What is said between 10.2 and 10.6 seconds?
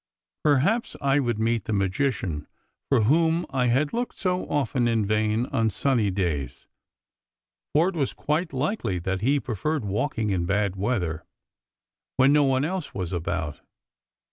in